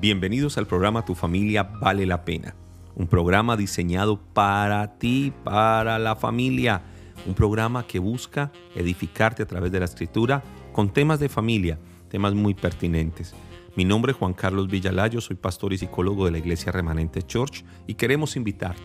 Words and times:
Bienvenidos 0.00 0.56
al 0.56 0.66
programa 0.66 1.04
Tu 1.04 1.14
familia 1.14 1.62
vale 1.62 2.06
la 2.06 2.24
pena. 2.24 2.54
Un 2.94 3.06
programa 3.06 3.54
diseñado 3.58 4.18
para 4.32 4.96
ti, 4.96 5.30
para 5.44 5.98
la 5.98 6.16
familia. 6.16 6.80
Un 7.26 7.34
programa 7.34 7.86
que 7.86 7.98
busca 7.98 8.50
edificarte 8.74 9.42
a 9.42 9.46
través 9.46 9.70
de 9.72 9.78
la 9.78 9.84
escritura 9.84 10.42
con 10.72 10.90
temas 10.90 11.20
de 11.20 11.28
familia, 11.28 11.78
temas 12.08 12.32
muy 12.32 12.54
pertinentes. 12.54 13.34
Mi 13.76 13.84
nombre 13.84 14.12
es 14.12 14.18
Juan 14.18 14.32
Carlos 14.32 14.68
Villalayo, 14.68 15.20
soy 15.20 15.36
pastor 15.36 15.74
y 15.74 15.76
psicólogo 15.76 16.24
de 16.24 16.30
la 16.30 16.38
Iglesia 16.38 16.72
Remanente 16.72 17.20
Church 17.20 17.62
y 17.86 17.92
queremos 17.92 18.36
invitarte 18.36 18.80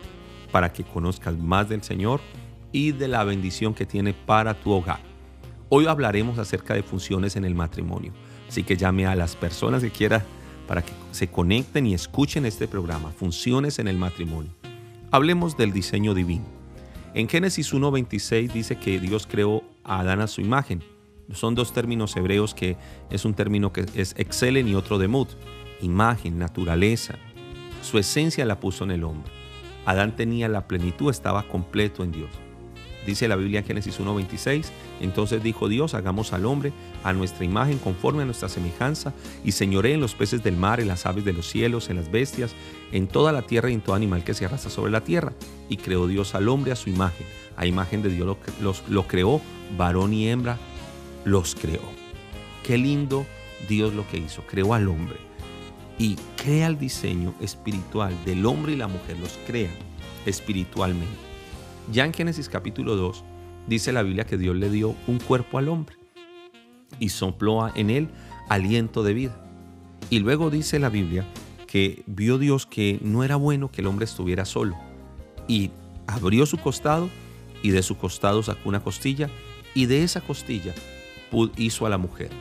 para 0.52 0.73
que 0.73 0.84
conozcas 0.84 1.38
más 1.38 1.70
del 1.70 1.82
Señor 1.82 2.20
y 2.73 2.91
de 2.91 3.07
la 3.07 3.23
bendición 3.23 3.73
que 3.73 3.86
tiene 3.86 4.13
para 4.13 4.54
tu 4.54 4.71
hogar. 4.71 5.00
Hoy 5.70 5.88
hablaremos 5.88 6.39
acerca 6.39 6.73
de 6.73 6.84
funciones 6.84 7.38
en 7.38 7.46
el 7.46 7.55
matrimonio, 7.55 8.11
así 8.50 8.63
que 8.63 8.75
llame 8.75 9.05
a 9.05 9.16
las 9.16 9.38
personas 9.38 9.82
que 9.82 9.91
quieran 9.91 10.21
para 10.68 10.82
que 10.83 10.92
se 11.11 11.28
conecten 11.28 11.86
y 11.87 11.93
escuchen 11.93 12.46
este 12.46 12.68
programa, 12.68 13.11
Funciones 13.11 13.79
en 13.79 13.87
el 13.87 13.97
matrimonio. 13.97 14.51
Hablemos 15.11 15.57
del 15.57 15.71
diseño 15.71 16.14
divino. 16.14 16.46
En 17.14 17.29
Génesis 17.29 17.74
1.26 17.74 18.51
dice 18.51 18.78
que 18.78 19.00
Dios 19.00 19.28
creó 19.28 19.64
a 19.83 20.00
Adán 20.00 20.21
a 20.21 20.28
su 20.28 20.41
imagen. 20.41 20.83
Son 21.33 21.55
dos 21.55 21.74
términos 21.74 22.15
hebreos 22.18 22.54
que 22.54 22.75
es 23.10 23.25
un 23.25 23.33
término 23.33 23.71
que 23.71 23.86
es 23.96 24.14
excelen 24.18 24.68
y 24.68 24.75
otro 24.75 24.97
demut. 24.97 25.29
Imagen, 25.82 26.38
naturaleza. 26.38 27.16
Su 27.82 27.97
esencia 27.97 28.46
la 28.46 28.60
puso 28.60 28.83
en 28.83 28.91
el 28.91 29.04
hombre. 29.04 29.32
Adán 29.86 30.16
tenía 30.16 30.50
la 30.50 30.68
plenitud, 30.68 31.10
estaba 31.10 31.43
completo 31.43 32.03
en 32.03 32.11
Dios. 32.11 32.30
Dice 33.05 33.27
la 33.27 33.36
Biblia 33.36 33.59
en 33.59 33.66
Génesis 33.66 34.00
1.26, 34.00 34.66
entonces 35.02 35.44
dijo 35.44 35.69
Dios, 35.69 35.94
hagamos 35.94 36.33
al 36.33 36.45
hombre 36.45 36.73
a 37.03 37.13
nuestra 37.13 37.45
imagen 37.45 37.77
conforme 37.77 38.23
a 38.23 38.25
nuestra 38.25 38.50
semejanza 38.50 39.13
y 39.43 39.52
señoré 39.52 39.93
en 39.93 40.02
los 40.02 40.16
peces 40.16 40.43
del 40.43 40.57
mar, 40.57 40.80
en 40.80 40.88
las 40.88 41.05
aves 41.05 41.23
de 41.23 41.33
los 41.33 41.47
cielos, 41.47 41.89
en 41.89 41.97
las 41.97 42.11
bestias, 42.11 42.53
en 42.91 43.07
toda 43.07 43.31
la 43.31 43.43
tierra 43.43 43.69
y 43.69 43.73
en 43.73 43.81
todo 43.81 43.95
animal 43.95 44.23
que 44.23 44.33
se 44.33 44.45
arrastra 44.45 44.71
sobre 44.71 44.91
la 44.91 45.02
tierra. 45.02 45.33
Y 45.69 45.77
creó 45.77 46.07
Dios 46.07 46.35
al 46.35 46.49
hombre 46.49 46.71
a 46.71 46.75
su 46.75 46.89
imagen. 46.89 47.27
A 47.57 47.65
imagen 47.65 48.02
de 48.02 48.09
Dios 48.09 48.38
lo, 48.61 48.75
lo 48.89 49.08
creó, 49.08 49.41
varón 49.77 50.13
y 50.13 50.27
hembra 50.27 50.58
los 51.25 51.55
creó. 51.55 51.81
Qué 52.63 52.77
lindo 52.77 53.25
Dios 53.67 53.93
lo 53.93 54.08
que 54.08 54.17
hizo, 54.17 54.43
creó 54.47 54.73
al 54.73 54.87
hombre 54.87 55.17
y 55.97 56.15
crea 56.35 56.67
el 56.67 56.77
diseño 56.77 57.33
espiritual 57.41 58.13
del 58.25 58.45
hombre 58.45 58.73
y 58.73 58.77
la 58.77 58.87
mujer, 58.87 59.17
los 59.19 59.37
crea 59.47 59.71
espiritualmente. 60.25 61.24
Ya 61.91 62.03
en 62.03 62.14
Génesis 62.14 62.50
capítulo 62.50 62.95
2 62.95 63.23
dice 63.67 63.91
la 63.91 64.02
Biblia 64.02 64.25
que 64.25 64.38
Dios 64.38 64.55
le 64.55 64.72
dio 64.72 64.95
un 65.05 65.19
cuerpo 65.19 65.59
al 65.59 65.69
hombre 65.69 65.95
y 67.00 67.09
sopló 67.09 67.72
en 67.75 67.92
él 67.92 68.09
aliento 68.50 69.03
de 69.03 69.14
vida. 69.14 69.36
Y 70.09 70.19
luego 70.19 70.50
dice 70.50 70.80
la 70.80 70.89
Biblia 70.89 71.25
que 71.67 72.03
vio 72.08 72.39
Dios 72.39 72.66
que 72.66 73.00
no 73.03 73.23
era 73.23 73.36
bueno 73.36 73.72
que 73.72 73.81
el 73.81 73.88
hombre 73.88 74.05
estuviera 74.05 74.45
solo 74.45 74.75
y 75.47 75.69
abrió 76.08 76.47
su 76.47 76.58
costado 76.58 77.08
y 77.61 77.69
de 77.69 77.83
su 77.83 77.97
costado 77.97 78.42
sacó 78.42 78.67
una 78.70 78.83
costilla 78.83 79.30
y 79.75 79.86
de 79.86 80.03
esa 80.03 80.22
costilla 80.22 80.73
hizo 81.55 81.86
a 81.86 81.89
la 81.89 81.99
mujer. 81.99 82.31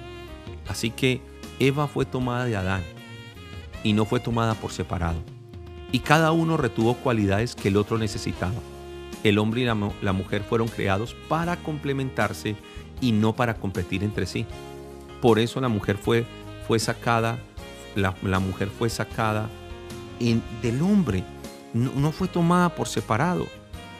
Así 0.68 0.90
que 0.90 1.20
Eva 1.58 1.86
fue 1.86 2.06
tomada 2.06 2.46
de 2.46 2.56
Adán 2.56 2.82
y 3.82 3.92
no 3.92 4.06
fue 4.06 4.20
tomada 4.20 4.54
por 4.54 4.72
separado. 4.72 5.22
Y 5.92 5.98
cada 5.98 6.32
uno 6.32 6.56
retuvo 6.56 6.94
cualidades 6.94 7.54
que 7.54 7.68
el 7.68 7.76
otro 7.76 7.98
necesitaba 7.98 8.54
el 9.24 9.38
hombre 9.38 9.62
y 9.62 9.64
la, 9.64 9.74
mujer 10.12 10.42
fueron 10.42 10.68
creados 10.68 11.16
para 11.28 11.56
complementarse 11.56 12.56
y 13.00 13.12
no 13.12 13.34
para 13.34 13.54
competir 13.54 14.04
entre 14.04 14.26
sí. 14.26 14.46
Por 15.20 15.38
eso 15.38 15.60
la 15.60 15.68
mujer 15.68 15.96
fue, 15.96 16.24
fue 16.68 16.78
sacada, 16.78 17.38
la, 17.96 18.38
mujer 18.38 18.68
fue 18.68 18.90
sacada 18.90 19.48
del 20.62 20.82
hombre, 20.82 21.24
no, 21.72 21.90
no 21.96 22.12
fue 22.12 22.28
tomada 22.28 22.74
por 22.74 22.86
separado. 22.86 23.46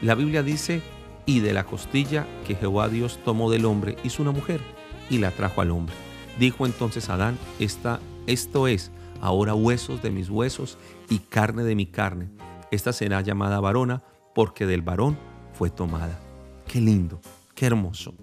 La 0.02 0.14
Biblia 0.14 0.42
dice, 0.42 0.82
y 1.26 1.40
de 1.40 1.54
la 1.54 1.64
costilla 1.64 2.26
que 2.46 2.54
Jehová 2.54 2.88
Dios 2.88 3.18
tomó 3.24 3.50
del 3.50 3.64
hombre 3.64 3.96
hizo 4.04 4.22
una 4.22 4.32
mujer 4.32 4.60
y 5.08 5.18
la 5.18 5.30
trajo 5.30 5.62
al 5.62 5.70
hombre. 5.70 5.94
Dijo 6.38 6.66
entonces 6.66 7.08
Adán, 7.08 7.38
Esta, 7.58 8.00
esto 8.26 8.68
es 8.68 8.90
ahora 9.22 9.54
huesos 9.54 10.02
de 10.02 10.10
mis 10.10 10.28
huesos 10.28 10.76
y 11.08 11.20
carne 11.20 11.62
de 11.62 11.74
mi 11.74 11.86
carne. 11.86 12.28
Esta 12.70 12.92
será 12.92 13.22
llamada 13.22 13.60
varona 13.60 14.02
porque 14.34 14.66
del 14.66 14.82
varón 14.82 15.16
fue 15.52 15.70
tomada. 15.70 16.18
Qué 16.66 16.80
lindo, 16.80 17.20
qué 17.54 17.66
hermoso. 17.66 18.14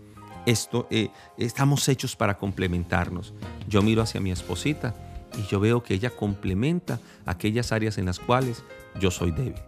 Esto, 0.45 0.87
eh, 0.89 1.09
estamos 1.37 1.87
hechos 1.87 2.15
para 2.15 2.37
complementarnos. 2.37 3.33
Yo 3.67 3.81
miro 3.81 4.01
hacia 4.01 4.21
mi 4.21 4.31
esposita 4.31 4.95
y 5.37 5.43
yo 5.49 5.59
veo 5.59 5.83
que 5.83 5.93
ella 5.93 6.09
complementa 6.09 6.99
aquellas 7.25 7.71
áreas 7.71 7.97
en 7.97 8.05
las 8.05 8.19
cuales 8.19 8.63
yo 8.99 9.11
soy 9.11 9.31
débil. 9.31 9.61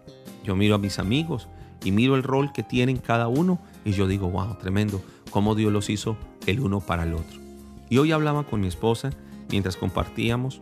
Yo 0.43 0.55
miro 0.55 0.75
a 0.75 0.79
mis 0.79 0.99
amigos 0.99 1.47
y 1.83 1.91
miro 1.91 2.15
el 2.15 2.23
rol 2.23 2.51
que 2.51 2.63
tienen 2.63 2.97
cada 2.97 3.27
uno 3.27 3.59
y 3.85 3.91
yo 3.91 4.07
digo, 4.07 4.29
wow, 4.29 4.55
tremendo, 4.55 5.01
cómo 5.29 5.55
Dios 5.55 5.71
los 5.71 5.89
hizo 5.89 6.17
el 6.45 6.59
uno 6.59 6.79
para 6.79 7.03
el 7.03 7.13
otro. 7.13 7.39
Y 7.89 7.97
hoy 7.97 8.11
hablaba 8.11 8.43
con 8.43 8.61
mi 8.61 8.67
esposa 8.67 9.11
mientras 9.49 9.77
compartíamos 9.77 10.61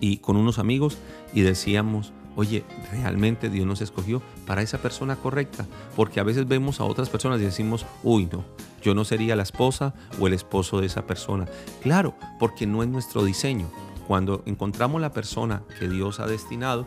y 0.00 0.18
con 0.18 0.36
unos 0.36 0.58
amigos 0.58 0.98
y 1.32 1.42
decíamos, 1.42 2.12
oye, 2.36 2.64
realmente 2.92 3.50
Dios 3.50 3.66
nos 3.66 3.80
escogió 3.80 4.22
para 4.46 4.62
esa 4.62 4.78
persona 4.78 5.16
correcta, 5.16 5.66
porque 5.96 6.20
a 6.20 6.22
veces 6.22 6.46
vemos 6.46 6.80
a 6.80 6.84
otras 6.84 7.08
personas 7.08 7.40
y 7.40 7.44
decimos, 7.44 7.84
uy, 8.04 8.28
no, 8.30 8.44
yo 8.82 8.94
no 8.94 9.04
sería 9.04 9.34
la 9.34 9.42
esposa 9.42 9.94
o 10.20 10.26
el 10.26 10.34
esposo 10.34 10.80
de 10.80 10.86
esa 10.86 11.06
persona. 11.06 11.46
Claro, 11.82 12.14
porque 12.38 12.66
no 12.66 12.82
es 12.82 12.88
nuestro 12.88 13.24
diseño. 13.24 13.66
Cuando 14.06 14.42
encontramos 14.46 15.00
la 15.00 15.10
persona 15.10 15.64
que 15.80 15.88
Dios 15.88 16.20
ha 16.20 16.26
destinado, 16.26 16.86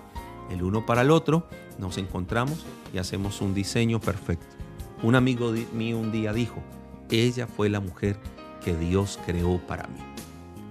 el 0.50 0.64
uno 0.64 0.86
para 0.86 1.02
el 1.02 1.12
otro, 1.12 1.48
nos 1.78 1.98
encontramos 1.98 2.66
y 2.94 3.00
hacemos 3.00 3.42
un 3.42 3.54
diseño 3.54 4.00
perfecto. 4.00 4.56
Un 5.04 5.16
amigo 5.16 5.54
mío 5.74 5.98
un 5.98 6.12
día 6.12 6.32
dijo, 6.32 6.62
ella 7.10 7.48
fue 7.48 7.70
la 7.70 7.80
mujer 7.80 8.20
que 8.64 8.76
Dios 8.76 9.20
creó 9.26 9.60
para 9.66 9.88
mí. 9.88 10.00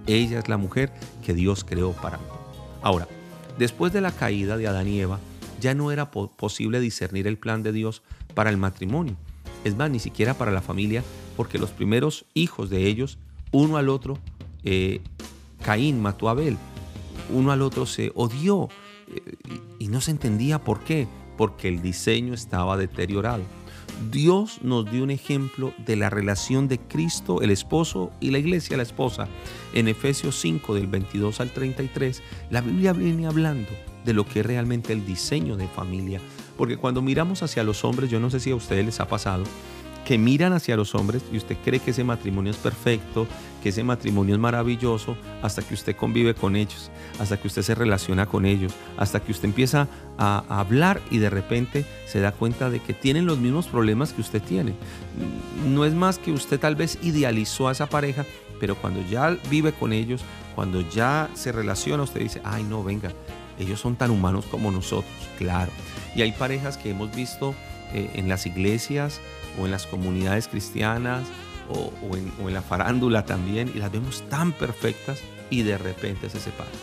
Ella 0.07 0.39
es 0.39 0.49
la 0.49 0.57
mujer 0.57 0.91
que 1.23 1.33
Dios 1.33 1.63
creó 1.63 1.91
para 1.91 2.17
mí. 2.17 2.23
Ahora, 2.81 3.07
Después 3.59 3.91
de 3.91 3.99
la 3.99 4.13
caída 4.13 4.55
de 4.55 4.67
Adán 4.67 4.87
y 4.87 5.01
Eva, 5.01 5.19
ya 5.59 5.73
no 5.73 5.91
era 5.91 6.11
posible 6.11 6.79
discernir 6.79 7.27
el 7.27 7.37
plan 7.37 7.61
de 7.61 7.73
Dios 7.73 8.01
para 8.33 8.49
el 8.49 8.55
matrimonio. 8.55 9.17
Es 9.65 9.75
más, 9.75 9.91
ni 9.91 9.99
siquiera 9.99 10.33
para 10.33 10.51
la 10.51 10.61
familia, 10.61 11.03
porque 11.35 11.59
los 11.59 11.69
primeros 11.71 12.23
hijos 12.33 12.69
de 12.69 12.87
ellos, 12.87 13.17
uno 13.51 13.75
al 13.75 13.89
otro, 13.89 14.17
eh, 14.63 15.01
Caín 15.61 16.01
mató 16.01 16.29
a 16.29 16.31
Abel, 16.31 16.57
uno 17.33 17.51
al 17.51 17.61
otro 17.61 17.85
se 17.85 18.13
odió 18.15 18.69
eh, 19.13 19.35
y 19.77 19.89
no 19.89 19.99
se 19.99 20.11
entendía 20.11 20.63
por 20.63 20.79
qué, 20.85 21.09
porque 21.37 21.67
el 21.67 21.81
diseño 21.81 22.33
estaba 22.33 22.77
deteriorado. 22.77 23.43
Dios 24.11 24.59
nos 24.63 24.89
dio 24.89 25.03
un 25.03 25.11
ejemplo 25.11 25.73
de 25.85 25.95
la 25.95 26.09
relación 26.09 26.67
de 26.67 26.79
Cristo, 26.79 27.41
el 27.41 27.51
esposo, 27.51 28.11
y 28.19 28.31
la 28.31 28.39
iglesia, 28.39 28.77
la 28.77 28.83
esposa. 28.83 29.27
En 29.73 29.87
Efesios 29.87 30.39
5, 30.39 30.73
del 30.73 30.87
22 30.87 31.39
al 31.41 31.51
33, 31.51 32.23
la 32.49 32.61
Biblia 32.61 32.93
viene 32.93 33.27
hablando 33.27 33.69
de 34.05 34.13
lo 34.13 34.25
que 34.25 34.39
es 34.39 34.45
realmente 34.45 34.93
el 34.93 35.05
diseño 35.05 35.57
de 35.57 35.67
familia. 35.67 36.21
Porque 36.57 36.77
cuando 36.77 37.01
miramos 37.01 37.43
hacia 37.43 37.63
los 37.63 37.83
hombres, 37.83 38.09
yo 38.09 38.19
no 38.19 38.29
sé 38.29 38.39
si 38.39 38.51
a 38.51 38.55
ustedes 38.55 38.85
les 38.85 38.99
ha 38.99 39.07
pasado, 39.07 39.43
que 40.09 40.17
miran 40.17 40.53
hacia 40.53 40.75
los 40.75 40.95
hombres 40.95 41.21
y 41.31 41.37
usted 41.37 41.55
cree 41.63 41.79
que 41.79 41.91
ese 41.91 42.03
matrimonio 42.03 42.49
es 42.49 42.57
perfecto, 42.57 43.27
que 43.61 43.69
ese 43.69 43.83
matrimonio 43.83 44.33
es 44.33 44.41
maravilloso, 44.41 45.15
hasta 45.43 45.61
que 45.61 45.75
usted 45.75 45.95
convive 45.95 46.33
con 46.33 46.55
ellos, 46.55 46.89
hasta 47.19 47.37
que 47.37 47.45
usted 47.45 47.61
se 47.61 47.75
relaciona 47.75 48.25
con 48.25 48.47
ellos, 48.47 48.73
hasta 48.97 49.19
que 49.19 49.31
usted 49.31 49.45
empieza 49.45 49.87
a, 50.17 50.43
hablar 50.49 50.99
y 51.11 51.19
de 51.19 51.29
repente 51.29 51.85
se 52.07 52.21
da 52.21 52.31
cuenta 52.31 52.71
de 52.71 52.79
que 52.79 52.95
tienen 52.95 53.27
los 53.27 53.37
mismos 53.37 53.67
problemas 53.67 54.11
que 54.11 54.21
usted 54.21 54.41
tiene. 54.41 54.73
No 55.67 55.85
es 55.85 55.93
más 55.93 56.17
que 56.17 56.31
usted 56.31 56.59
tal 56.59 56.75
vez 56.75 56.97
idealizó 57.03 57.67
a 57.67 57.73
esa 57.73 57.85
pareja, 57.85 58.25
pero 58.59 58.73
cuando 58.73 59.07
ya 59.07 59.37
vive 59.47 59.73
con 59.73 59.93
ellos, 59.93 60.23
cuando 60.55 60.81
ya 60.89 61.29
se 61.35 61.51
relaciona, 61.51 62.01
usted 62.01 62.21
dice, 62.21 62.41
ay 62.43 62.63
no, 62.63 62.83
venga, 62.83 63.11
ellos 63.59 63.79
son 63.79 63.95
tan 63.95 64.09
humanos 64.09 64.45
como 64.49 64.71
nosotros, 64.71 65.13
claro. 65.37 65.71
Y 66.15 66.23
hay 66.23 66.31
parejas 66.31 66.77
que 66.77 66.89
hemos 66.89 67.15
visto 67.15 67.53
eh, 67.93 68.09
en 68.15 68.27
las 68.27 68.47
iglesias 68.47 69.21
o 69.59 69.65
en 69.65 69.71
las 69.71 69.87
comunidades 69.87 70.47
cristianas 70.47 71.23
o, 71.69 71.91
en, 72.15 72.53
la 72.53 72.61
farándula 72.61 73.25
también 73.25 73.71
y 73.73 73.79
las 73.79 73.91
vemos 73.91 74.23
tan 74.29 74.51
perfectas 74.51 75.19
y 75.49 75.61
de 75.61 75.77
repente 75.77 76.29
se 76.29 76.39
separan 76.39 76.73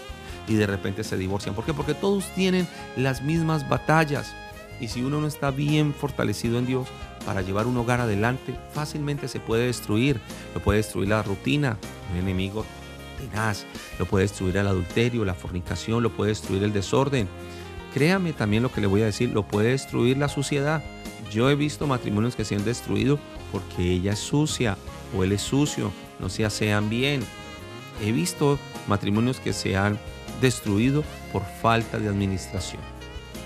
y 0.48 0.54
de 0.54 0.66
repente 0.66 1.02
se 1.04 1.16
divorcian. 1.16 1.54
¿Por 1.54 1.64
qué? 1.64 1.74
Porque 1.74 1.94
todos 1.94 2.26
tienen 2.34 2.68
las 2.96 3.22
mismas 3.22 3.68
batallas 3.68 4.32
y 4.80 4.88
si 4.88 5.02
uno 5.02 5.20
no 5.20 5.26
está 5.26 5.50
bien 5.50 5.94
fortalecido 5.94 6.58
en 6.58 6.66
Dios 6.66 6.88
para 7.24 7.42
llevar 7.42 7.66
un 7.66 7.76
hogar 7.76 8.00
adelante, 8.00 8.54
fácilmente 8.72 9.26
se 9.26 9.40
puede 9.40 9.66
destruir. 9.66 10.20
Lo 10.54 10.62
puede 10.62 10.78
destruir 10.78 11.08
la 11.08 11.22
rutina, 11.22 11.78
un 12.12 12.18
enemigo 12.18 12.64
tenaz, 13.18 13.64
lo 13.98 14.06
puede 14.06 14.24
destruir 14.24 14.56
el 14.56 14.66
adulterio, 14.66 15.24
la 15.24 15.34
fornicación, 15.34 16.02
lo 16.02 16.10
puede 16.10 16.30
destruir 16.30 16.62
el 16.62 16.72
desorden. 16.72 17.28
Créame 17.94 18.32
también 18.32 18.62
lo 18.62 18.70
que 18.70 18.80
le 18.80 18.86
voy 18.86 19.02
a 19.02 19.06
decir, 19.06 19.30
lo 19.30 19.42
puede 19.42 19.70
destruir 19.70 20.18
la 20.18 20.28
suciedad. 20.28 20.84
Yo 21.30 21.50
he 21.50 21.54
visto 21.54 21.86
matrimonios 21.86 22.36
que 22.36 22.44
se 22.44 22.54
han 22.54 22.64
destruido 22.64 23.18
porque 23.52 23.92
ella 23.92 24.12
es 24.12 24.18
sucia 24.18 24.76
o 25.16 25.24
él 25.24 25.32
es 25.32 25.42
sucio, 25.42 25.92
no 26.20 26.28
se 26.28 26.44
asean 26.44 26.88
bien. 26.88 27.22
He 28.02 28.12
visto 28.12 28.58
matrimonios 28.88 29.40
que 29.40 29.52
se 29.52 29.76
han 29.76 29.98
destruido 30.40 31.02
por 31.32 31.42
falta 31.62 31.98
de 31.98 32.08
administración. 32.08 32.82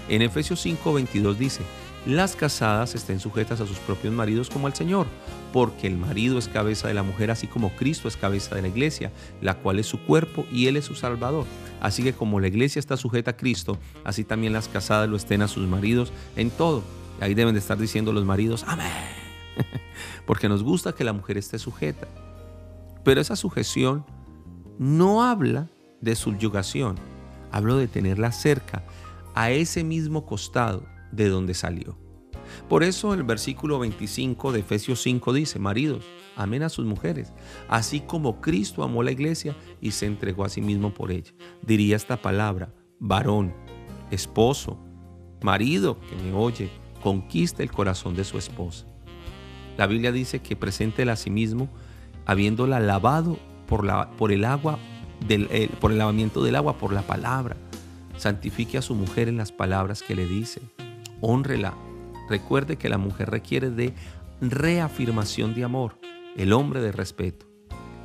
En 0.09 0.23
Efesios 0.23 0.65
5:22 0.65 1.37
dice, 1.37 1.63
las 2.07 2.35
casadas 2.35 2.95
estén 2.95 3.21
sujetas 3.21 3.61
a 3.61 3.67
sus 3.67 3.79
propios 3.79 4.15
maridos 4.15 4.49
como 4.49 4.67
al 4.67 4.75
Señor, 4.75 5.07
porque 5.53 5.87
el 5.87 5.99
marido 5.99 6.39
es 6.39 6.49
cabeza 6.49 6.89
de 6.89 6.95
la 6.95 7.03
mujer, 7.03 7.31
así 7.31 7.47
como 7.47 7.77
Cristo 7.77 8.09
es 8.09 8.17
cabeza 8.17 8.55
de 8.55 8.63
la 8.63 8.69
iglesia, 8.69 9.13
la 9.43 9.59
cual 9.59 9.79
es 9.79 9.87
su 9.87 10.01
cuerpo 10.01 10.47
y 10.51 10.67
Él 10.67 10.77
es 10.77 10.87
su 10.87 10.95
Salvador. 10.95 11.45
Así 11.81 12.03
que 12.03 12.15
como 12.15 12.41
la 12.41 12.49
iglesia 12.49 12.81
está 12.81 12.97
sujeta 12.97 13.33
a 13.33 13.37
Cristo, 13.37 13.79
así 14.03 14.25
también 14.25 14.53
las 14.53 14.69
casadas 14.69 15.09
lo 15.09 15.17
estén 15.17 15.43
a 15.43 15.49
sus 15.49 15.69
maridos 15.69 16.11
en 16.37 16.51
todo. 16.51 16.83
Ahí 17.21 17.35
deben 17.35 17.55
de 17.55 17.61
estar 17.61 17.79
diciendo 17.79 18.13
los 18.13 18.25
maridos, 18.25 18.65
amén. 18.67 18.91
porque 20.27 20.49
nos 20.49 20.63
gusta 20.63 20.93
que 20.93 21.05
la 21.05 21.13
mujer 21.13 21.39
esté 21.39 21.59
sujeta. 21.59 22.09
Pero 23.05 23.21
esa 23.21 23.37
sujeción 23.37 24.05
no 24.79 25.23
habla 25.23 25.69
de 26.01 26.15
subyugación, 26.15 26.97
hablo 27.51 27.77
de 27.77 27.89
tenerla 27.89 28.33
cerca, 28.33 28.85
a 29.35 29.51
ese 29.51 29.85
mismo 29.85 30.27
costado 30.27 30.85
de 31.13 31.29
donde 31.29 31.55
salió. 31.55 31.97
Por 32.69 32.83
eso 32.83 33.15
el 33.15 33.23
versículo 33.23 33.79
25 33.79 34.53
de 34.53 34.61
Efesios 34.61 35.03
5 35.03 35.33
dice, 35.33 35.59
maridos, 35.59 36.05
amen 36.37 36.63
a 36.63 36.69
sus 36.69 36.85
mujeres, 36.85 37.33
así 37.69 38.01
como 38.01 38.41
Cristo 38.41 38.83
amó 38.83 39.03
la 39.03 39.13
iglesia 39.13 39.57
y 39.81 39.93
se 39.93 40.07
entregó 40.07 40.45
a 40.45 40.49
sí 40.49 40.61
mismo 40.61 40.93
por 40.93 41.13
ella. 41.13 41.33
Diría 41.63 41.97
esta 41.97 42.21
palabra, 42.21 42.75
varón, 42.99 43.55
esposo, 44.11 44.79
marido 45.43 46.01
que 46.01 46.17
me 46.17 46.33
oye, 46.33 46.71
conquista 47.01 47.63
el 47.63 47.71
corazón 47.71 48.15
de 48.15 48.25
su 48.25 48.39
esposa. 48.39 48.87
La 49.77 49.87
Biblia 49.87 50.13
dice 50.13 50.41
que 50.41 50.57
presente 50.57 51.09
a 51.11 51.17
sí 51.17 51.31
mismo 51.31 51.69
habiéndola 52.27 52.81
lavado 52.81 53.39
por, 53.67 53.85
la, 53.85 54.11
por 54.13 54.33
el 54.33 54.45
agua, 54.45 54.79
del, 55.27 55.49
por 55.81 55.93
el 55.93 55.99
lavamiento 55.99 56.43
del 56.43 56.57
agua, 56.57 56.79
por 56.79 56.93
la 56.93 57.03
palabra. 57.03 57.57
Santifique 58.17 58.79
a 58.79 58.83
su 58.83 58.95
mujer 58.95 59.29
en 59.29 59.37
las 59.37 59.53
palabras 59.53 60.03
que 60.03 60.15
le 60.15 60.27
dice. 60.27 60.61
Honrela. 61.21 61.75
Recuerde 62.29 62.77
que 62.77 62.89
la 62.89 62.99
mujer 62.99 63.31
requiere 63.31 63.71
de 63.71 63.95
reafirmación 64.41 65.55
de 65.55 65.65
amor, 65.65 65.99
el 66.37 66.53
hombre 66.53 66.81
de 66.81 66.93
respeto. 66.93 67.47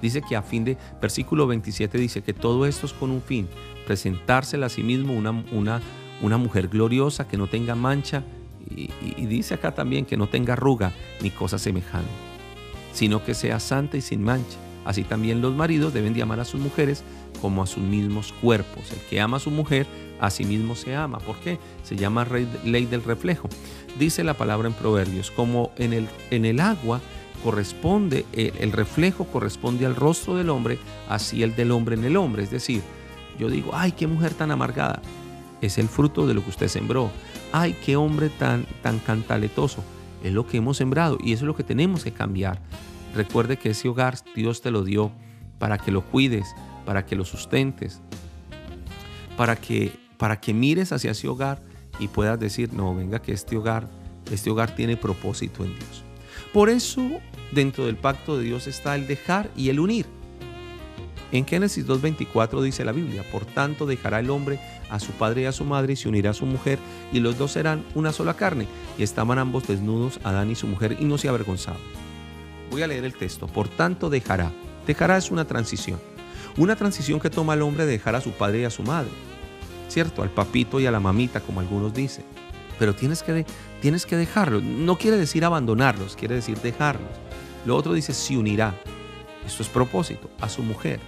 Dice 0.01 0.21
que 0.21 0.36
a 0.36 0.41
fin 0.41 0.65
de, 0.65 0.77
versículo 1.01 1.48
27 1.48 1.98
dice 1.98 2.21
que 2.21 2.33
todo 2.33 2.65
esto 2.65 2.86
es 2.86 2.94
con 2.94 3.12
un 3.12 3.21
fin, 3.21 3.48
presentársela 3.86 4.65
a 4.65 4.69
sí 4.69 4.83
mismo 4.83 5.13
una, 5.13 5.31
una, 5.51 5.81
una 6.21 6.38
mujer 6.38 6.68
gloriosa 6.68 7.27
que 7.27 7.38
no 7.38 7.48
tenga 7.48 7.75
mancha 7.75 8.24
y, 8.69 8.89
dice 9.25 9.53
acá 9.53 9.73
también 9.73 10.06
que 10.06 10.17
no 10.17 10.27
tenga 10.27 10.53
arruga 10.53 10.91
ni 11.21 11.29
cosa 11.29 11.57
semejante 11.57 12.12
sino 12.95 13.23
que 13.23 13.33
sea 13.33 13.59
santa 13.59 13.97
y 13.97 14.01
sin 14.01 14.23
mancha. 14.23 14.57
Así 14.85 15.03
también 15.03 15.41
los 15.41 15.53
maridos 15.53 15.94
deben 15.94 16.13
de 16.13 16.21
amar 16.21 16.39
a 16.39 16.45
sus 16.45 16.62
mujeres 16.62 17.03
como 17.41 17.62
a 17.62 17.67
sus 17.67 17.83
mismos 17.83 18.33
cuerpos. 18.41 18.91
El 18.91 19.00
que 19.09 19.19
ama 19.19 19.38
a 19.38 19.41
su 19.41 19.51
mujer, 19.51 19.85
a 20.21 20.29
sí 20.29 20.45
mismo 20.45 20.75
se 20.75 20.95
ama. 20.95 21.19
¿Por 21.19 21.35
qué? 21.38 21.59
Se 21.83 21.97
llama 21.97 22.25
ley 22.63 22.85
del 22.85 23.03
reflejo. 23.03 23.50
Dice 24.00 24.23
la 24.23 24.35
palabra 24.35 24.67
en 24.67 24.73
Proverbios, 24.73 25.29
como 25.29 25.71
en 25.75 25.91
el, 25.91 26.07
en 26.31 26.45
el 26.45 26.59
agua 26.62 27.01
corresponde, 27.44 28.25
el 28.31 28.71
reflejo 28.71 29.25
corresponde 29.25 29.85
al 29.85 29.95
rostro 29.95 30.38
del 30.38 30.50
hombre, 30.50 30.79
así 31.09 31.44
el 31.44 31.56
del 31.56 31.71
hombre 31.71 31.95
en 31.95 32.06
el 32.06 32.15
hombre. 32.15 32.44
Es 32.44 32.51
decir, 32.51 32.81
yo 33.38 33.50
digo, 33.50 33.71
ay, 33.73 33.91
qué 33.91 34.07
mujer 34.07 34.33
tan 34.33 34.51
amargada. 34.51 35.01
Es 35.62 35.77
el 35.77 35.89
fruto 35.89 36.27
de 36.27 36.33
lo 36.33 36.44
que 36.44 36.50
usted 36.51 36.67
sembró. 36.69 37.12
Ay, 37.57 37.74
qué 37.86 37.96
hombre 37.96 38.28
tan, 38.28 38.66
tan 38.81 39.00
cantaletoso 39.00 39.81
es 40.22 40.34
lo 40.34 40.46
que 40.46 40.57
hemos 40.57 40.75
sembrado 40.75 41.18
y 41.24 41.31
eso 41.31 41.46
es 41.46 41.48
lo 41.48 41.56
que 41.56 41.63
tenemos 41.63 42.04
que 42.04 42.12
cambiar. 42.12 42.60
Recuerde 43.16 43.56
que 43.56 43.69
ese 43.69 43.88
hogar 43.88 44.18
Dios 44.36 44.62
te 44.62 44.72
lo 44.72 44.84
dio 44.84 45.13
para 45.57 45.78
que 45.78 45.90
lo 45.90 46.04
cuides, 46.04 46.54
para 46.86 47.06
que 47.06 47.16
lo 47.16 47.24
sustentes, 47.24 48.02
para 49.38 49.56
que, 49.56 49.98
para 50.18 50.42
que 50.42 50.54
mires 50.54 50.92
hacia 50.92 51.12
ese 51.12 51.30
hogar 51.30 51.62
y 51.98 52.10
puedas 52.10 52.38
decir, 52.38 52.74
no, 52.74 52.94
venga 52.94 53.22
que 53.22 53.31
este 53.31 53.56
hogar, 53.56 53.88
este 54.30 54.50
hogar 54.50 54.75
tiene 54.75 54.98
propósito 54.98 55.63
en 55.63 55.75
Dios. 55.75 56.04
Por 56.51 56.69
eso 56.69 57.10
dentro 57.54 57.86
del 57.86 57.96
pacto 57.96 58.38
de 58.38 58.44
Dios 58.44 58.68
está 58.68 58.96
el 58.96 59.08
dejar 59.08 59.50
y 59.56 59.69
el 59.69 59.80
unir. 59.80 60.08
En 61.36 61.46
Génesis 61.46 61.86
2.24 61.86 62.62
dice 62.62 62.86
la 62.86 62.94
Biblia, 62.94 63.22
por 63.30 63.44
tanto 63.44 63.86
dejará 63.86 64.22
el 64.22 64.30
hombre 64.30 64.58
a 64.90 65.02
su 65.02 65.12
padre 65.12 65.42
y 65.42 65.46
a 65.46 65.52
su 65.52 65.66
madre 65.66 65.92
y 65.92 65.96
se 65.98 66.08
unirá 66.08 66.30
a 66.30 66.34
su 66.34 66.46
mujer 66.46 66.80
y 67.12 67.20
los 67.20 67.38
dos 67.38 67.52
serán 67.52 67.84
una 67.94 68.14
sola 68.14 68.36
carne. 68.36 68.68
Y 68.98 69.04
estaban 69.04 69.38
ambos 69.38 69.68
desnudos, 69.68 70.22
Adán 70.24 70.50
y 70.50 70.56
su 70.56 70.66
mujer, 70.66 70.96
y 70.98 71.04
no 71.04 71.18
se 71.18 71.28
avergonzaban. 71.28 71.82
Voy 72.72 72.84
a 72.84 72.88
leer 72.88 73.04
el 73.04 73.16
texto. 73.16 73.48
Por 73.48 73.68
tanto 73.68 74.10
dejará. 74.10 74.50
Dejará 74.88 75.18
es 75.18 75.30
una 75.30 75.44
transición. 75.44 76.00
Una 76.56 76.78
transición 76.78 77.20
que 77.20 77.30
toma 77.30 77.56
el 77.56 77.64
hombre 77.64 77.86
de 77.86 77.92
dejar 77.92 78.16
a 78.16 78.22
su 78.22 78.32
padre 78.32 78.62
y 78.62 78.64
a 78.64 78.70
su 78.70 78.84
madre. 78.84 79.12
¿Cierto? 79.90 80.24
Al 80.24 80.30
papito 80.30 80.80
y 80.80 80.86
a 80.86 80.92
la 80.92 81.02
mamita, 81.02 81.42
como 81.42 81.60
algunos 81.60 81.94
dicen. 81.94 82.24
Pero 82.80 82.96
tienes 82.96 83.24
que, 83.24 83.46
tienes 83.82 84.06
que. 84.06 84.26
No 84.64 84.98
quiere 84.98 85.18
decir 85.18 85.44
abandonarlos, 85.44 86.16
quiere 86.16 86.36
decir 86.36 86.60
dejarlos. 86.60 87.12
Lo 87.66 87.76
otro 87.76 87.92
dice 87.92 88.14
se 88.14 88.38
unirá. 88.38 88.74
Esto 89.46 89.64
es 89.64 89.70
propósito, 89.70 90.30
a 90.40 90.48
su 90.48 90.64
mujer. 90.64 91.02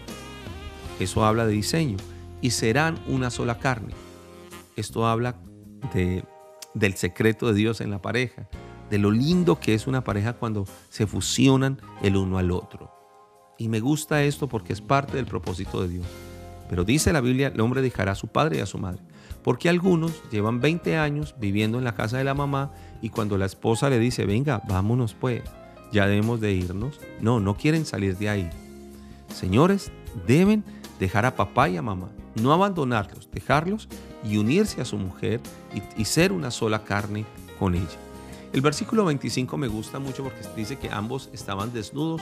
Eso 0.99 1.25
habla 1.25 1.45
de 1.45 1.53
diseño 1.53 1.97
y 2.41 2.51
serán 2.51 2.99
una 3.07 3.29
sola 3.29 3.59
carne. 3.59 3.93
Esto 4.75 5.05
habla 5.07 5.35
de, 5.93 6.23
del 6.73 6.93
secreto 6.95 7.47
de 7.47 7.53
Dios 7.53 7.81
en 7.81 7.91
la 7.91 8.01
pareja, 8.01 8.47
de 8.89 8.97
lo 8.97 9.11
lindo 9.11 9.59
que 9.59 9.73
es 9.73 9.87
una 9.87 10.03
pareja 10.03 10.33
cuando 10.33 10.65
se 10.89 11.07
fusionan 11.07 11.81
el 12.01 12.15
uno 12.15 12.37
al 12.37 12.51
otro. 12.51 12.91
Y 13.57 13.69
me 13.69 13.79
gusta 13.79 14.23
esto 14.23 14.47
porque 14.47 14.73
es 14.73 14.81
parte 14.81 15.17
del 15.17 15.25
propósito 15.25 15.81
de 15.81 15.89
Dios. 15.89 16.05
Pero 16.69 16.83
dice 16.83 17.13
la 17.13 17.21
Biblia, 17.21 17.47
el 17.47 17.59
hombre 17.61 17.81
dejará 17.81 18.11
a 18.11 18.15
su 18.15 18.27
padre 18.27 18.57
y 18.57 18.61
a 18.61 18.65
su 18.65 18.77
madre. 18.77 19.01
Porque 19.43 19.69
algunos 19.69 20.11
llevan 20.29 20.59
20 20.59 20.97
años 20.97 21.35
viviendo 21.39 21.77
en 21.77 21.83
la 21.83 21.95
casa 21.95 22.17
de 22.17 22.23
la 22.23 22.33
mamá 22.33 22.71
y 23.01 23.09
cuando 23.09 23.37
la 23.37 23.45
esposa 23.45 23.89
le 23.89 23.99
dice, 23.99 24.25
venga, 24.25 24.61
vámonos 24.67 25.13
pues, 25.13 25.41
ya 25.91 26.07
debemos 26.07 26.41
de 26.41 26.51
irnos. 26.51 26.99
No, 27.21 27.39
no 27.39 27.55
quieren 27.55 27.85
salir 27.85 28.17
de 28.17 28.29
ahí. 28.29 28.49
Señores, 29.33 29.91
deben 30.27 30.63
dejar 30.99 31.25
a 31.25 31.35
papá 31.35 31.69
y 31.69 31.77
a 31.77 31.81
mamá 31.81 32.09
no 32.41 32.53
abandonarlos, 32.53 33.29
dejarlos 33.31 33.87
y 34.23 34.37
unirse 34.37 34.81
a 34.81 34.85
su 34.85 34.97
mujer 34.97 35.41
y, 35.97 36.05
ser 36.05 36.31
una 36.31 36.51
sola 36.51 36.83
carne 36.83 37.25
con 37.59 37.75
ella. 37.75 37.97
El 38.53 38.61
versículo 38.61 39.05
25 39.05 39.57
me 39.57 39.67
gusta 39.67 39.99
mucho 39.99 40.23
porque 40.23 40.41
dice 40.55 40.77
que 40.77 40.89
ambos 40.89 41.29
estaban 41.33 41.73
desnudos, 41.73 42.21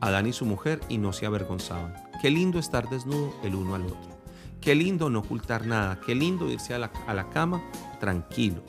Adán 0.00 0.26
y 0.26 0.32
su 0.32 0.44
mujer, 0.44 0.80
y 0.88 0.98
no 0.98 1.12
se 1.12 1.26
avergonzaban. 1.26 1.94
Qué 2.22 2.30
lindo 2.30 2.58
estar 2.58 2.88
desnudo 2.88 3.34
el 3.42 3.54
uno 3.54 3.74
al 3.74 3.84
otro. 3.84 4.18
Qué 4.60 4.74
lindo 4.74 5.10
no 5.10 5.20
ocultar 5.20 5.66
nada. 5.66 6.00
Qué 6.04 6.14
lindo 6.14 6.50
irse 6.50 6.74
a 6.74 6.78
la, 6.78 7.28
cama 7.30 7.62
tranquilo. 7.98 8.62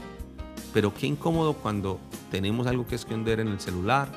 Pero 0.74 0.93
qué 0.93 1.08
incómodo 1.08 1.53
cuando 1.53 2.00
tenemos 2.32 2.67
algo 2.67 2.88
que 2.88 2.96
esconder 2.96 3.39
en 3.39 3.48
el 3.48 3.60
celular 3.60 4.08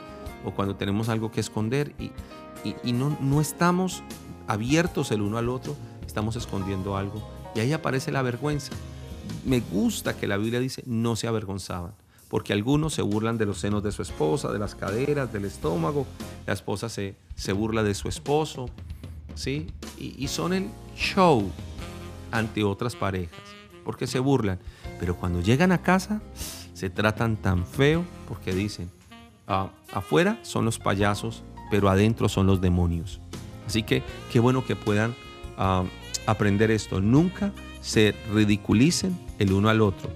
o 0.44 0.52
cuando 0.52 0.76
tenemos 0.76 1.08
algo 1.08 1.30
que 1.30 1.40
esconder 1.40 1.94
y, 1.98 2.12
y, 2.64 2.92
no, 2.92 3.16
no 3.20 3.40
estamos 3.40 4.02
abiertos 4.46 5.10
el 5.10 5.22
uno 5.22 5.38
al 5.38 5.48
otro 5.48 5.76
estamos 6.06 6.36
escondiendo 6.36 6.96
algo. 6.96 7.26
Y 7.54 7.60
ahí 7.60 7.72
aparece 7.72 8.12
la 8.12 8.20
vergüenza. 8.20 8.72
Me 9.46 9.60
gusta 9.60 10.14
que 10.14 10.26
la 10.26 10.36
Biblia 10.36 10.60
dice 10.60 10.82
no 10.86 11.16
se 11.16 11.26
avergonzaban, 11.26 11.94
porque 12.28 12.52
algunos 12.52 12.92
se 12.92 13.02
burlan 13.02 13.38
de 13.38 13.46
los 13.46 13.58
senos 13.58 13.82
de 13.82 13.92
su 13.92 14.02
esposa, 14.02 14.52
de 14.52 14.58
las 14.58 14.74
caderas, 14.74 15.32
del 15.32 15.46
estómago, 15.46 16.06
la 16.46 16.52
esposa 16.52 16.88
se, 16.88 17.16
se 17.34 17.52
burla 17.52 17.82
de 17.82 17.94
su 17.94 18.08
esposo, 18.08 18.66
¿sí? 19.34 19.68
Y, 19.98 20.22
y 20.22 20.28
son 20.28 20.52
el 20.52 20.68
show 20.96 21.50
ante 22.30 22.62
otras 22.62 22.94
parejas, 22.94 23.40
porque 23.84 24.06
se 24.06 24.18
burlan. 24.18 24.58
Pero 25.00 25.16
cuando 25.16 25.40
llegan 25.40 25.72
a 25.72 25.82
casa, 25.82 26.20
se 26.74 26.90
tratan 26.90 27.36
tan 27.36 27.64
feo 27.64 28.04
porque 28.28 28.52
dicen, 28.52 28.90
ah, 29.46 29.70
afuera 29.92 30.38
son 30.42 30.64
los 30.64 30.78
payasos, 30.78 31.42
pero 31.72 31.88
adentro 31.88 32.28
son 32.28 32.46
los 32.46 32.60
demonios. 32.60 33.18
Así 33.66 33.82
que 33.82 34.02
qué 34.30 34.40
bueno 34.40 34.62
que 34.62 34.76
puedan 34.76 35.14
aprender 36.26 36.70
esto. 36.70 37.00
Nunca 37.00 37.50
se 37.80 38.14
ridiculicen 38.30 39.18
el 39.38 39.54
uno 39.54 39.70
al 39.70 39.80
otro. 39.80 40.10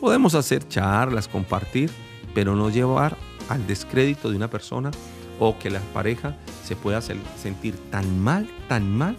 Podemos 0.00 0.34
hacer 0.34 0.66
charlas, 0.66 1.28
compartir, 1.28 1.90
pero 2.34 2.56
no 2.56 2.70
llevar 2.70 3.18
al 3.50 3.66
descrédito 3.66 4.30
de 4.30 4.36
una 4.36 4.48
persona 4.48 4.92
o 5.38 5.58
que 5.58 5.68
la 5.68 5.80
pareja 5.92 6.38
se 6.64 6.74
pueda 6.74 7.02
sentir 7.02 7.76
tan 7.90 8.18
mal, 8.20 8.48
tan 8.66 8.90
mal, 8.96 9.14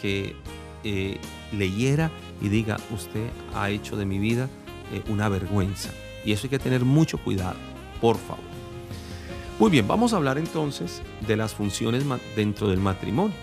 que 0.00 0.36
eh, 0.84 1.18
le 1.50 1.68
hiera 1.68 2.12
y 2.40 2.48
diga, 2.48 2.76
usted 2.94 3.28
ha 3.56 3.70
hecho 3.70 3.96
de 3.96 4.06
mi 4.06 4.20
vida 4.20 4.48
eh, 4.92 5.02
una 5.08 5.28
vergüenza. 5.28 5.90
Y 6.24 6.30
eso 6.30 6.46
hay 6.46 6.50
que 6.50 6.60
tener 6.60 6.84
mucho 6.84 7.18
cuidado, 7.18 7.56
por 8.00 8.18
favor. 8.18 8.47
Muy 9.58 9.72
bien, 9.72 9.88
vamos 9.88 10.12
a 10.12 10.16
hablar 10.16 10.38
entonces 10.38 11.02
de 11.26 11.36
las 11.36 11.52
funciones 11.52 12.04
dentro 12.36 12.68
del 12.68 12.78
matrimonio. 12.78 13.34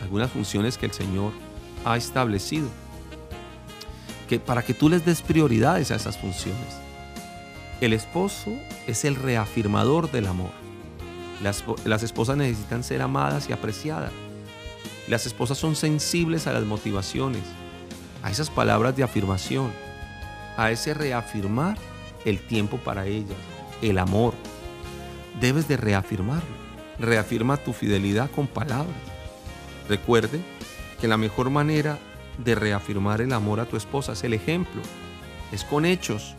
Algunas 0.00 0.30
funciones 0.30 0.78
que 0.78 0.86
el 0.86 0.92
Señor 0.92 1.32
ha 1.84 1.98
establecido. 1.98 2.68
Que 4.30 4.40
para 4.40 4.62
que 4.62 4.72
tú 4.72 4.88
les 4.88 5.04
des 5.04 5.20
prioridades 5.20 5.90
a 5.90 5.96
esas 5.96 6.16
funciones. 6.16 6.78
El 7.82 7.92
esposo 7.92 8.50
es 8.86 9.04
el 9.04 9.14
reafirmador 9.14 10.10
del 10.10 10.26
amor. 10.26 10.52
Las, 11.42 11.64
las 11.84 12.02
esposas 12.02 12.38
necesitan 12.38 12.82
ser 12.82 13.02
amadas 13.02 13.50
y 13.50 13.52
apreciadas. 13.52 14.12
Las 15.06 15.26
esposas 15.26 15.58
son 15.58 15.76
sensibles 15.76 16.46
a 16.46 16.54
las 16.54 16.64
motivaciones, 16.64 17.42
a 18.22 18.30
esas 18.30 18.48
palabras 18.48 18.96
de 18.96 19.02
afirmación, 19.02 19.70
a 20.56 20.70
ese 20.70 20.94
reafirmar 20.94 21.76
el 22.24 22.38
tiempo 22.38 22.78
para 22.78 23.04
ellas, 23.04 23.36
el 23.82 23.98
amor. 23.98 24.32
Debes 25.42 25.66
de 25.66 25.76
reafirmarlo. 25.76 26.54
Reafirma 27.00 27.56
tu 27.56 27.72
fidelidad 27.72 28.30
con 28.30 28.46
palabras. 28.46 28.94
Recuerde 29.88 30.40
que 31.00 31.08
la 31.08 31.16
mejor 31.16 31.50
manera 31.50 31.98
de 32.38 32.54
reafirmar 32.54 33.20
el 33.20 33.32
amor 33.32 33.58
a 33.58 33.64
tu 33.64 33.76
esposa 33.76 34.12
es 34.12 34.22
el 34.22 34.34
ejemplo, 34.34 34.80
es 35.50 35.64
con 35.64 35.84
hechos. 35.84 36.36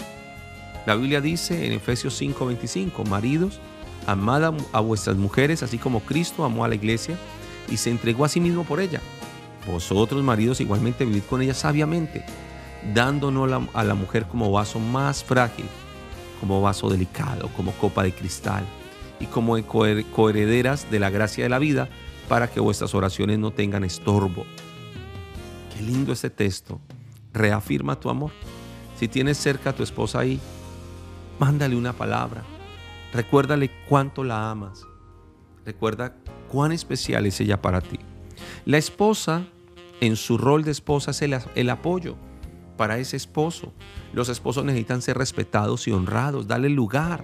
La 0.85 0.95
Biblia 0.95 1.19
dice 1.19 1.65
en 1.65 1.73
Efesios 1.73 2.15
5:25, 2.21 3.03
maridos, 3.03 3.59
amad 4.07 4.55
a 4.71 4.79
vuestras 4.79 5.17
mujeres 5.17 5.63
así 5.63 5.77
como 5.77 5.99
Cristo 5.99 6.45
amó 6.45 6.63
a 6.63 6.69
la 6.69 6.75
iglesia 6.75 7.17
y 7.69 7.75
se 7.75 7.89
entregó 7.89 8.23
a 8.23 8.29
sí 8.29 8.39
mismo 8.39 8.63
por 8.63 8.79
ella. 8.79 9.01
Vosotros, 9.67 10.23
maridos, 10.23 10.61
igualmente 10.61 11.03
vivid 11.03 11.23
con 11.29 11.41
ella 11.41 11.53
sabiamente, 11.53 12.23
dándonos 12.93 13.67
a 13.73 13.83
la 13.83 13.95
mujer 13.95 14.27
como 14.27 14.49
vaso 14.49 14.79
más 14.79 15.25
frágil, 15.25 15.65
como 16.39 16.61
vaso 16.61 16.89
delicado, 16.89 17.49
como 17.49 17.73
copa 17.73 18.03
de 18.03 18.13
cristal 18.13 18.63
y 19.19 19.25
como 19.27 19.55
coherederas 19.65 20.89
de 20.91 20.99
la 20.99 21.09
gracia 21.09 21.43
de 21.43 21.49
la 21.49 21.59
vida, 21.59 21.89
para 22.27 22.49
que 22.49 22.59
vuestras 22.59 22.95
oraciones 22.95 23.39
no 23.39 23.51
tengan 23.51 23.83
estorbo. 23.83 24.45
Qué 25.75 25.83
lindo 25.83 26.13
este 26.13 26.29
texto. 26.29 26.79
Reafirma 27.33 27.99
tu 27.99 28.09
amor. 28.09 28.31
Si 28.97 29.07
tienes 29.07 29.37
cerca 29.37 29.71
a 29.71 29.75
tu 29.75 29.83
esposa 29.83 30.19
ahí, 30.19 30.39
mándale 31.39 31.75
una 31.75 31.93
palabra. 31.93 32.43
Recuérdale 33.13 33.69
cuánto 33.87 34.23
la 34.23 34.49
amas. 34.49 34.85
Recuerda 35.65 36.15
cuán 36.49 36.71
especial 36.71 37.25
es 37.25 37.39
ella 37.39 37.61
para 37.61 37.81
ti. 37.81 37.99
La 38.65 38.77
esposa, 38.77 39.45
en 40.01 40.15
su 40.15 40.37
rol 40.37 40.63
de 40.63 40.71
esposa, 40.71 41.11
es 41.11 41.21
el, 41.21 41.69
apoyo 41.69 42.15
para 42.77 42.97
ese 42.97 43.17
esposo. 43.17 43.73
Los 44.13 44.29
esposos 44.29 44.65
necesitan 44.65 45.01
ser 45.01 45.17
respetados 45.17 45.87
y 45.87 45.91
honrados, 45.91 46.47
darle 46.47 46.69
lugar. 46.69 47.23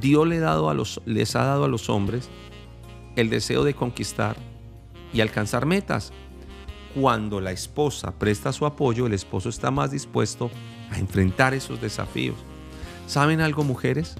Dios 0.00 0.26
le 0.26 0.38
dado 0.38 0.70
a 0.70 0.74
los, 0.74 1.00
les 1.04 1.34
ha 1.36 1.44
dado 1.44 1.64
a 1.64 1.68
los 1.68 1.88
hombres 1.88 2.28
el 3.16 3.30
deseo 3.30 3.64
de 3.64 3.74
conquistar 3.74 4.36
y 5.12 5.20
alcanzar 5.20 5.66
metas. 5.66 6.12
Cuando 6.94 7.40
la 7.40 7.52
esposa 7.52 8.12
presta 8.18 8.52
su 8.52 8.66
apoyo, 8.66 9.06
el 9.06 9.12
esposo 9.12 9.48
está 9.48 9.70
más 9.70 9.90
dispuesto 9.90 10.50
a 10.90 10.98
enfrentar 10.98 11.54
esos 11.54 11.80
desafíos. 11.80 12.36
¿Saben 13.06 13.40
algo, 13.40 13.64
mujeres? 13.64 14.16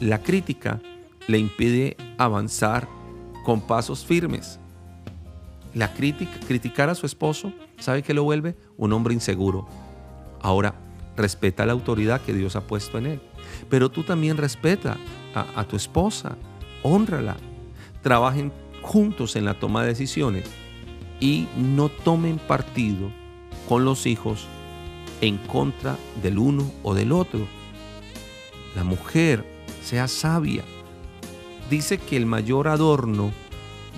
La 0.00 0.22
crítica 0.22 0.80
le 1.28 1.38
impide 1.38 1.96
avanzar 2.18 2.88
con 3.44 3.60
pasos 3.60 4.04
firmes. 4.04 4.58
La 5.74 5.92
crítica, 5.92 6.32
criticar 6.46 6.88
a 6.88 6.94
su 6.94 7.06
esposo, 7.06 7.52
¿sabe 7.78 8.02
qué 8.02 8.14
lo 8.14 8.24
vuelve? 8.24 8.56
Un 8.76 8.92
hombre 8.92 9.14
inseguro. 9.14 9.68
Ahora, 10.42 10.74
respeta 11.16 11.66
la 11.66 11.72
autoridad 11.72 12.20
que 12.22 12.32
Dios 12.32 12.56
ha 12.56 12.66
puesto 12.66 12.98
en 12.98 13.06
él. 13.06 13.20
Pero 13.68 13.90
tú 13.90 14.02
también 14.02 14.36
respeta 14.36 14.96
a, 15.34 15.64
tu 15.64 15.76
esposa, 15.76 16.36
honrala. 16.82 17.36
Trabajen 18.02 18.52
juntos 18.82 19.36
en 19.36 19.44
la 19.44 19.54
toma 19.54 19.82
de 19.82 19.88
decisiones 19.88 20.44
y 21.20 21.46
no 21.56 21.88
tomen 21.88 22.38
partido 22.38 23.10
con 23.68 23.84
los 23.84 24.06
hijos 24.06 24.46
en 25.20 25.36
contra 25.38 25.96
del 26.22 26.38
uno 26.38 26.70
o 26.82 26.94
del 26.94 27.12
otro. 27.12 27.46
La 28.74 28.84
mujer 28.84 29.44
sea 29.82 30.08
sabia, 30.08 30.64
dice 31.68 31.98
que 31.98 32.16
el 32.16 32.26
mayor 32.26 32.68
adorno 32.68 33.32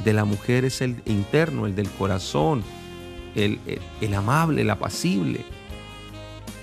de 0.05 0.13
la 0.13 0.25
mujer 0.25 0.65
es 0.65 0.81
el 0.81 1.03
interno, 1.07 1.67
el 1.67 1.75
del 1.75 1.89
corazón, 1.91 2.63
el, 3.35 4.15
amable, 4.15 4.63
el 4.63 4.71
apacible, 4.71 5.45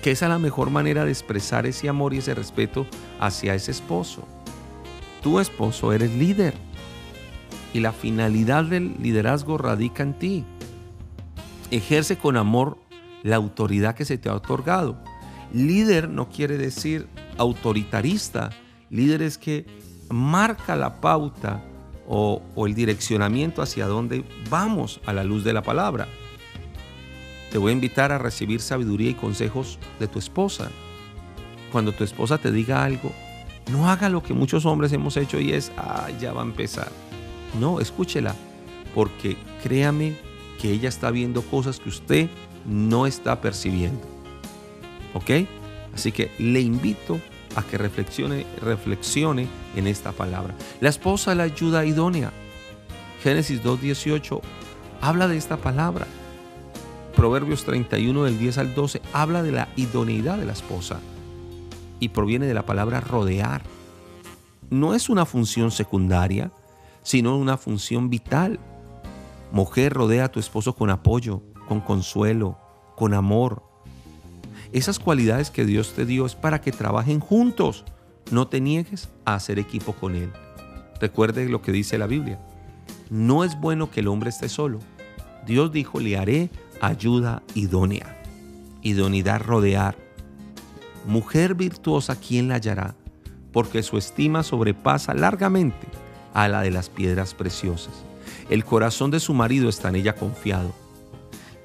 que 0.02 0.10
esa 0.10 0.26
es 0.26 0.30
la 0.30 0.38
mejor 0.38 0.70
manera 0.70 1.04
de 1.04 1.10
expresar 1.10 1.66
ese 1.66 1.88
amor 1.88 2.14
y 2.14 2.18
ese 2.18 2.34
respeto 2.34 2.86
hacia 3.18 3.54
ese 3.54 3.70
esposo. 3.70 4.26
Tu 5.22 5.38
esposo 5.40 5.92
eres 5.92 6.10
líder 6.12 6.54
y 7.74 7.80
la 7.80 7.92
finalidad 7.92 8.64
del 8.64 8.96
liderazgo 9.00 9.58
radica 9.58 10.02
en 10.02 10.18
ti. 10.18 10.44
Ejerce 11.70 12.16
con 12.16 12.36
amor 12.36 12.78
la 13.22 13.36
autoridad 13.36 13.94
que 13.94 14.04
se 14.04 14.18
te 14.18 14.28
ha 14.28 14.34
otorgado. 14.34 14.98
Líder 15.52 16.08
no 16.08 16.28
quiere 16.28 16.56
decir 16.56 17.06
autoritarista. 17.36 18.50
Líder 18.88 19.22
es 19.22 19.38
que 19.38 19.66
marca 20.08 20.76
la 20.76 21.00
pauta 21.00 21.62
o, 22.08 22.42
el 22.66 22.74
direccionamiento 22.74 23.62
hacia 23.62 23.86
dónde 23.86 24.24
vamos 24.48 25.00
a 25.06 25.12
la 25.12 25.22
luz 25.22 25.44
de 25.44 25.52
la 25.52 25.62
palabra. 25.62 26.08
Te 27.50 27.58
voy 27.58 27.70
a 27.70 27.74
invitar 27.74 28.12
a 28.12 28.18
recibir 28.18 28.60
sabiduría 28.60 29.10
y 29.10 29.14
consejos 29.14 29.78
de 29.98 30.06
tu 30.06 30.18
esposa. 30.18 30.70
Cuando 31.72 31.92
tu 31.92 32.04
esposa 32.04 32.38
te 32.38 32.52
diga 32.52 32.84
algo, 32.84 33.12
no 33.70 33.90
haga 33.90 34.08
lo 34.08 34.22
que 34.22 34.34
muchos 34.34 34.66
hombres 34.66 34.92
hemos 34.92 35.16
hecho 35.16 35.40
y 35.40 35.52
es, 35.52 35.72
ah, 35.76 36.08
ya 36.20 36.32
va 36.32 36.42
a 36.42 36.44
empezar. 36.44 36.90
No, 37.58 37.80
escúchela, 37.80 38.34
porque 38.94 39.36
créame 39.62 40.16
que 40.60 40.70
ella 40.70 40.88
está 40.88 41.10
viendo 41.10 41.42
cosas 41.42 41.80
que 41.80 41.88
usted 41.88 42.28
no 42.66 43.06
está 43.06 43.40
percibiendo. 43.40 44.06
¿Ok? 45.14 45.46
Así 45.94 46.12
que 46.12 46.30
le 46.38 46.60
invito 46.60 47.20
a 47.56 47.62
que 47.62 47.78
reflexione, 47.78 48.46
reflexione 48.62 49.48
en 49.74 49.86
esta 49.86 50.12
palabra. 50.12 50.54
La 50.80 50.88
esposa 50.88 51.34
la 51.34 51.44
ayuda 51.44 51.84
idónea. 51.84 52.32
Génesis 53.22 53.62
2.18 53.62 54.40
habla 55.00 55.28
de 55.28 55.36
esta 55.36 55.56
palabra. 55.56 56.06
Proverbios 57.20 57.64
31 57.64 58.24
del 58.24 58.38
10 58.38 58.56
al 58.56 58.74
12 58.74 59.02
habla 59.12 59.42
de 59.42 59.52
la 59.52 59.68
idoneidad 59.76 60.38
de 60.38 60.46
la 60.46 60.54
esposa 60.54 61.00
y 61.98 62.08
proviene 62.08 62.46
de 62.46 62.54
la 62.54 62.64
palabra 62.64 63.02
rodear. 63.02 63.60
No 64.70 64.94
es 64.94 65.10
una 65.10 65.26
función 65.26 65.70
secundaria, 65.70 66.50
sino 67.02 67.36
una 67.36 67.58
función 67.58 68.08
vital. 68.08 68.58
Mujer, 69.52 69.92
rodea 69.92 70.24
a 70.24 70.28
tu 70.32 70.40
esposo 70.40 70.74
con 70.74 70.88
apoyo, 70.88 71.42
con 71.68 71.82
consuelo, 71.82 72.56
con 72.96 73.12
amor, 73.12 73.64
esas 74.72 74.98
cualidades 74.98 75.50
que 75.50 75.66
Dios 75.66 75.92
te 75.92 76.06
dio 76.06 76.24
es 76.24 76.34
para 76.34 76.62
que 76.62 76.72
trabajen 76.72 77.20
juntos. 77.20 77.84
No 78.30 78.48
te 78.48 78.62
niegues 78.62 79.10
a 79.26 79.34
hacer 79.34 79.58
equipo 79.58 79.92
con 79.92 80.16
Él. 80.16 80.32
Recuerde 80.98 81.50
lo 81.50 81.60
que 81.60 81.70
dice 81.70 81.98
la 81.98 82.06
Biblia. 82.06 82.40
No 83.10 83.44
es 83.44 83.60
bueno 83.60 83.90
que 83.90 84.00
el 84.00 84.08
hombre 84.08 84.30
esté 84.30 84.48
solo. 84.48 84.78
Dios 85.44 85.70
dijo, 85.70 86.00
le 86.00 86.16
haré 86.16 86.48
ayuda 86.80 87.42
idónea. 87.54 88.16
Idoneidad 88.82 89.40
rodear. 89.40 89.96
Mujer 91.06 91.54
virtuosa, 91.54 92.16
¿quién 92.16 92.48
la 92.48 92.56
hallará? 92.56 92.94
Porque 93.52 93.82
su 93.82 93.98
estima 93.98 94.42
sobrepasa 94.42 95.14
largamente 95.14 95.86
a 96.34 96.48
la 96.48 96.62
de 96.62 96.70
las 96.70 96.88
piedras 96.88 97.34
preciosas. 97.34 97.94
El 98.48 98.64
corazón 98.64 99.10
de 99.10 99.20
su 99.20 99.34
marido 99.34 99.68
está 99.68 99.88
en 99.88 99.96
ella 99.96 100.14
confiado 100.14 100.72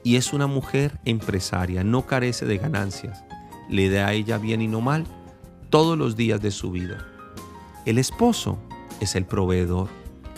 y 0.03 0.17
es 0.17 0.33
una 0.33 0.47
mujer 0.47 0.99
empresaria, 1.03 1.83
no 1.83 2.05
carece 2.05 2.45
de 2.45 2.57
ganancias, 2.57 3.23
le 3.69 3.89
da 3.89 4.07
a 4.07 4.13
ella 4.13 4.37
bien 4.37 4.61
y 4.61 4.67
no 4.67 4.81
mal 4.81 5.05
todos 5.69 5.97
los 5.97 6.15
días 6.15 6.41
de 6.41 6.51
su 6.51 6.71
vida. 6.71 7.05
El 7.85 7.97
esposo 7.97 8.57
es 8.99 9.15
el 9.15 9.25
proveedor. 9.25 9.89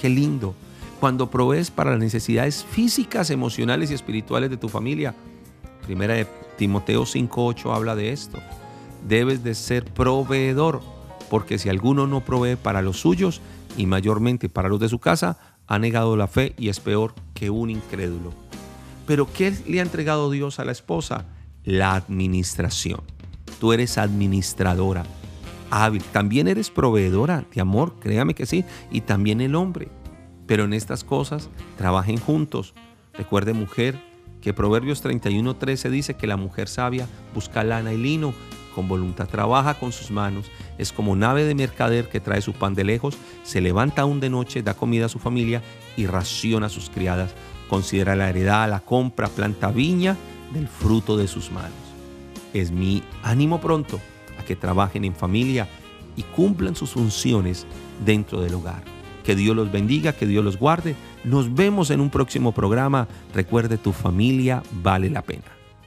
Qué 0.01 0.09
lindo. 0.09 0.55
Cuando 0.99 1.29
provees 1.29 1.69
para 1.69 1.91
las 1.91 1.99
necesidades 1.99 2.63
físicas, 2.63 3.29
emocionales 3.29 3.91
y 3.91 3.93
espirituales 3.93 4.49
de 4.49 4.57
tu 4.57 4.67
familia. 4.67 5.13
Primera 5.83 6.15
de 6.15 6.27
Timoteo 6.57 7.05
5:8 7.05 7.73
habla 7.73 7.95
de 7.95 8.11
esto. 8.11 8.39
Debes 9.07 9.43
de 9.43 9.53
ser 9.53 9.85
proveedor, 9.85 10.81
porque 11.29 11.59
si 11.59 11.69
alguno 11.69 12.07
no 12.07 12.25
provee 12.25 12.55
para 12.55 12.81
los 12.81 12.99
suyos 12.99 13.41
y 13.77 13.85
mayormente 13.85 14.49
para 14.49 14.69
los 14.69 14.79
de 14.79 14.89
su 14.89 14.99
casa, 14.99 15.37
ha 15.67 15.77
negado 15.77 16.17
la 16.17 16.27
fe 16.27 16.55
y 16.57 16.69
es 16.69 16.79
peor 16.79 17.13
que 17.33 17.49
un 17.51 17.69
incrédulo. 17.69 18.33
Pero 19.05 19.31
¿qué 19.31 19.53
le 19.67 19.79
ha 19.79 19.83
entregado 19.83 20.31
Dios 20.31 20.59
a 20.59 20.65
la 20.65 20.71
esposa? 20.71 21.25
La 21.63 21.93
administración. 21.93 23.01
Tú 23.59 23.71
eres 23.71 23.97
administradora, 23.97 25.03
hábil. 25.69 26.03
También 26.03 26.47
eres 26.47 26.69
proveedora 26.69 27.45
de 27.53 27.61
amor, 27.61 27.95
créame 27.99 28.33
que 28.33 28.45
sí. 28.45 28.65
Y 28.91 29.01
también 29.01 29.41
el 29.41 29.55
hombre. 29.55 29.89
Pero 30.47 30.63
en 30.63 30.73
estas 30.73 31.03
cosas 31.03 31.49
trabajen 31.77 32.17
juntos. 32.17 32.73
Recuerde 33.13 33.53
mujer 33.53 34.01
que 34.41 34.53
Proverbios 34.53 35.03
31:13 35.03 35.89
dice 35.89 36.15
que 36.15 36.27
la 36.27 36.37
mujer 36.37 36.67
sabia 36.69 37.07
busca 37.33 37.63
lana 37.63 37.93
y 37.93 37.97
lino, 37.97 38.33
con 38.73 38.87
voluntad 38.87 39.27
trabaja 39.27 39.73
con 39.73 39.91
sus 39.91 40.11
manos, 40.11 40.51
es 40.77 40.91
como 40.91 41.15
nave 41.15 41.45
de 41.45 41.55
mercader 41.55 42.09
que 42.09 42.19
trae 42.19 42.41
su 42.41 42.53
pan 42.53 42.75
de 42.75 42.83
lejos, 42.83 43.17
se 43.43 43.59
levanta 43.59 44.03
aún 44.03 44.19
de 44.19 44.29
noche, 44.29 44.61
da 44.61 44.75
comida 44.75 45.07
a 45.07 45.09
su 45.09 45.17
familia 45.17 45.63
y 45.97 46.05
raciona 46.05 46.67
a 46.67 46.69
sus 46.69 46.91
criadas. 46.91 47.33
Considera 47.69 48.15
la 48.15 48.29
heredad, 48.29 48.69
la 48.69 48.81
compra, 48.81 49.29
planta 49.29 49.71
viña 49.71 50.15
del 50.53 50.67
fruto 50.67 51.17
de 51.17 51.27
sus 51.27 51.51
manos. 51.51 51.71
Es 52.53 52.71
mi 52.71 53.03
ánimo 53.23 53.59
pronto 53.59 53.99
a 54.39 54.43
que 54.43 54.55
trabajen 54.55 55.03
en 55.05 55.15
familia 55.15 55.67
y 56.15 56.21
cumplan 56.21 56.75
sus 56.75 56.91
funciones 56.91 57.65
dentro 58.05 58.41
del 58.41 58.53
hogar. 58.53 58.96
Que 59.27 59.35
Dios 59.35 59.57
los 59.57 59.73
bendiga, 59.73 60.13
que 60.13 60.25
Dios 60.25 60.41
los 60.41 60.57
guarde. 60.57 60.95
Nos 61.25 61.53
vemos 61.53 61.91
en 61.91 61.99
un 61.99 62.09
próximo 62.09 62.53
programa. 62.53 63.09
Recuerde, 63.33 63.77
tu 63.77 63.91
familia 63.91 64.63
vale 64.81 65.09
la 65.09 65.21
pena. 65.21 65.56